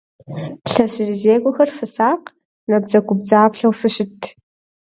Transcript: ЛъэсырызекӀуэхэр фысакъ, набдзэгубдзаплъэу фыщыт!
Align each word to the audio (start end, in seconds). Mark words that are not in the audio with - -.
ЛъэсырызекӀуэхэр 0.71 1.69
фысакъ, 1.77 2.25
набдзэгубдзаплъэу 2.69 3.73
фыщыт! 3.79 4.19